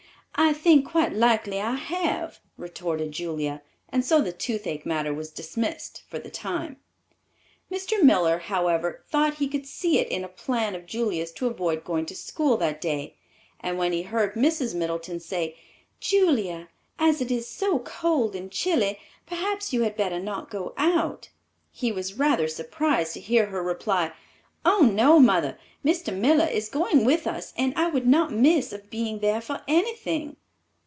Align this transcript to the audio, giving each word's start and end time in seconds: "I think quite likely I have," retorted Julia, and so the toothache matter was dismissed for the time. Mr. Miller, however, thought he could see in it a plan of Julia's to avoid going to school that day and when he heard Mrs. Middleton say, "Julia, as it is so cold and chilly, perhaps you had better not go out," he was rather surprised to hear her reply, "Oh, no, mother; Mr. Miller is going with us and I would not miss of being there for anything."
"I 0.33 0.53
think 0.53 0.87
quite 0.87 1.13
likely 1.13 1.61
I 1.61 1.75
have," 1.75 2.39
retorted 2.57 3.11
Julia, 3.11 3.61
and 3.89 4.03
so 4.03 4.21
the 4.21 4.31
toothache 4.31 4.85
matter 4.87 5.13
was 5.13 5.29
dismissed 5.29 6.01
for 6.07 6.17
the 6.17 6.31
time. 6.31 6.77
Mr. 7.71 8.01
Miller, 8.01 8.39
however, 8.39 9.03
thought 9.09 9.35
he 9.35 9.47
could 9.47 9.67
see 9.67 9.99
in 9.99 10.23
it 10.23 10.25
a 10.25 10.29
plan 10.29 10.73
of 10.73 10.87
Julia's 10.87 11.31
to 11.33 11.45
avoid 11.47 11.83
going 11.83 12.07
to 12.07 12.15
school 12.15 12.57
that 12.57 12.81
day 12.81 13.17
and 13.59 13.77
when 13.77 13.91
he 13.91 14.01
heard 14.03 14.33
Mrs. 14.33 14.73
Middleton 14.73 15.19
say, 15.19 15.57
"Julia, 15.99 16.69
as 16.97 17.21
it 17.21 17.29
is 17.29 17.47
so 17.47 17.77
cold 17.77 18.33
and 18.35 18.49
chilly, 18.51 18.97
perhaps 19.27 19.71
you 19.73 19.83
had 19.83 19.95
better 19.95 20.19
not 20.19 20.49
go 20.49 20.73
out," 20.75 21.29
he 21.71 21.91
was 21.91 22.15
rather 22.17 22.47
surprised 22.47 23.13
to 23.13 23.19
hear 23.19 23.47
her 23.47 23.61
reply, 23.61 24.11
"Oh, 24.63 24.81
no, 24.81 25.19
mother; 25.19 25.57
Mr. 25.83 26.15
Miller 26.15 26.45
is 26.45 26.69
going 26.69 27.03
with 27.03 27.25
us 27.25 27.51
and 27.57 27.73
I 27.75 27.87
would 27.87 28.05
not 28.05 28.31
miss 28.31 28.71
of 28.71 28.91
being 28.91 29.17
there 29.17 29.41
for 29.41 29.63
anything." 29.67 30.35